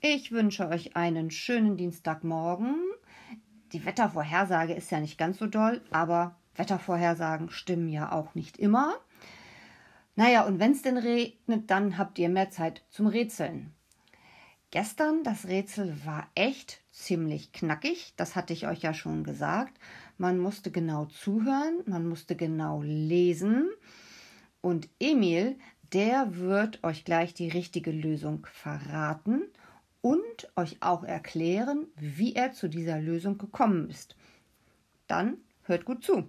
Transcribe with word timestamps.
Ich 0.00 0.30
wünsche 0.30 0.68
euch 0.68 0.94
einen 0.94 1.32
schönen 1.32 1.76
Dienstagmorgen. 1.76 2.76
Die 3.72 3.84
Wettervorhersage 3.84 4.72
ist 4.72 4.92
ja 4.92 5.00
nicht 5.00 5.18
ganz 5.18 5.38
so 5.38 5.48
doll, 5.48 5.82
aber 5.90 6.36
Wettervorhersagen 6.54 7.50
stimmen 7.50 7.88
ja 7.88 8.12
auch 8.12 8.36
nicht 8.36 8.58
immer. 8.58 8.94
Naja, 10.14 10.46
und 10.46 10.60
wenn 10.60 10.70
es 10.70 10.82
denn 10.82 10.98
regnet, 10.98 11.68
dann 11.68 11.98
habt 11.98 12.20
ihr 12.20 12.28
mehr 12.28 12.50
Zeit 12.50 12.84
zum 12.90 13.08
Rätseln. 13.08 13.74
Gestern 14.70 15.24
das 15.24 15.48
Rätsel 15.48 15.96
war 16.04 16.28
echt 16.36 16.80
ziemlich 16.92 17.50
knackig, 17.50 18.14
das 18.16 18.36
hatte 18.36 18.52
ich 18.52 18.68
euch 18.68 18.82
ja 18.82 18.94
schon 18.94 19.24
gesagt. 19.24 19.80
Man 20.16 20.38
musste 20.38 20.70
genau 20.70 21.06
zuhören, 21.06 21.82
man 21.86 22.06
musste 22.06 22.36
genau 22.36 22.82
lesen. 22.82 23.68
Und 24.60 24.88
Emil, 25.00 25.58
der 25.92 26.36
wird 26.36 26.84
euch 26.84 27.04
gleich 27.04 27.34
die 27.34 27.48
richtige 27.48 27.90
Lösung 27.90 28.46
verraten 28.52 29.42
und 30.38 30.56
euch 30.56 30.76
auch 30.80 31.04
erklären, 31.04 31.88
wie 31.96 32.34
er 32.34 32.52
zu 32.52 32.68
dieser 32.68 32.98
Lösung 32.98 33.38
gekommen 33.38 33.90
ist. 33.90 34.16
Dann 35.06 35.38
hört 35.62 35.84
gut 35.84 36.04
zu. 36.04 36.28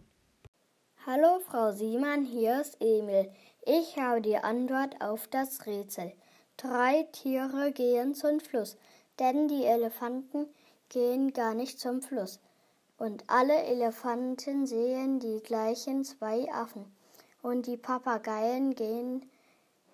Hallo 1.05 1.39
Frau 1.39 1.71
Siemann, 1.71 2.25
hier 2.25 2.61
ist 2.61 2.77
Emil. 2.79 3.31
Ich 3.65 3.97
habe 3.97 4.21
die 4.21 4.37
Antwort 4.37 5.01
auf 5.01 5.27
das 5.27 5.65
Rätsel. 5.65 6.13
Drei 6.57 7.03
Tiere 7.11 7.71
gehen 7.71 8.15
zum 8.15 8.39
Fluss, 8.39 8.77
denn 9.17 9.47
die 9.47 9.63
Elefanten 9.63 10.47
gehen 10.89 11.33
gar 11.33 11.53
nicht 11.53 11.79
zum 11.79 12.01
Fluss. 12.01 12.39
Und 12.97 13.23
alle 13.27 13.63
Elefanten 13.63 14.65
sehen 14.65 15.19
die 15.19 15.41
gleichen 15.41 16.03
zwei 16.03 16.51
Affen. 16.51 16.85
Und 17.41 17.65
die 17.65 17.77
Papageien 17.77 18.75
gehen 18.75 19.25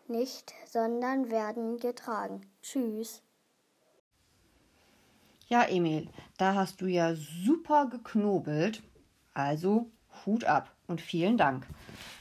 nicht, 0.08 0.54
sondern 0.66 1.30
werden 1.30 1.77
getragen. 1.77 2.41
Tschüss. 2.63 3.21
Ja, 5.48 5.63
Emil, 5.63 6.10
da 6.38 6.55
hast 6.55 6.82
du 6.82 6.88
ja 6.88 7.13
super 7.15 7.88
geknobelt. 7.88 8.82
Also 9.34 9.91
Hut 10.26 10.43
ab 10.43 10.76
und 10.87 11.02
vielen 11.02 11.37
Dank. 11.37 11.68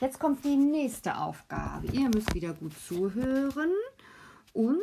Jetzt 0.01 0.19
kommt 0.19 0.45
die 0.45 0.57
nächste 0.57 1.17
Aufgabe. 1.17 1.87
Ihr 1.93 2.11
müsst 2.11 2.35
wieder 2.35 2.53
gut 2.53 2.73
zuhören 2.87 3.73
und 4.53 4.81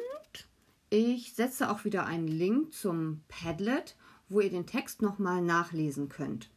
ich 0.90 1.36
setze 1.36 1.70
auch 1.70 1.86
wieder 1.86 2.06
einen 2.06 2.28
Link 2.28 2.74
zum 2.74 3.22
Padlet, 3.28 3.96
wo 4.28 4.40
ihr 4.40 4.50
den 4.50 4.66
Text 4.66 5.02
nochmal 5.02 5.42
nachlesen 5.42 6.10
könnt. 6.10 6.50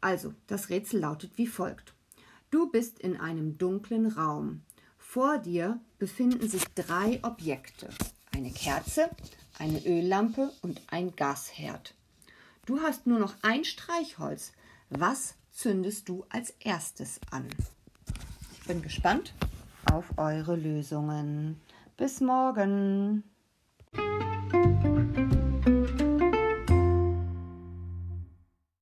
Also, 0.00 0.34
das 0.48 0.68
Rätsel 0.68 1.00
lautet 1.00 1.38
wie 1.38 1.46
folgt. 1.46 1.94
Du 2.50 2.70
bist 2.70 2.98
in 2.98 3.18
einem 3.18 3.56
dunklen 3.56 4.06
Raum. 4.06 4.62
Vor 4.98 5.38
dir 5.38 5.80
befinden 5.98 6.48
sich 6.48 6.64
drei 6.74 7.20
Objekte. 7.22 7.88
Eine 8.32 8.50
Kerze, 8.50 9.10
eine 9.58 9.84
Öllampe 9.84 10.52
und 10.62 10.80
ein 10.90 11.14
Gasherd. 11.16 11.94
Du 12.66 12.80
hast 12.80 13.06
nur 13.06 13.18
noch 13.18 13.34
ein 13.42 13.64
Streichholz. 13.64 14.52
Was 14.90 15.34
zündest 15.52 16.08
du 16.08 16.24
als 16.30 16.50
erstes 16.60 17.20
an? 17.30 17.48
Ich 18.52 18.66
bin 18.66 18.82
gespannt 18.82 19.34
auf 19.92 20.06
eure 20.16 20.56
Lösungen. 20.56 21.60
Bis 21.96 22.20
morgen. 22.20 23.22